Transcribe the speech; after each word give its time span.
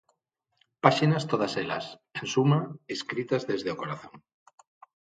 Páxinas 0.83 1.27
todas 1.31 1.53
elas, 1.63 1.85
en 2.19 2.25
suma, 2.33 2.59
escritas 2.95 3.45
desde 3.49 3.69
o 3.73 3.79
corazón. 3.81 4.15